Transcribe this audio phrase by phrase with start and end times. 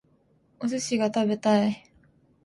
[0.59, 1.83] お寿司が食べたい